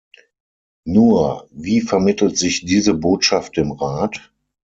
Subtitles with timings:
[0.83, 4.33] Nur, wie vermittelt sich diese Botschaft dem Rat?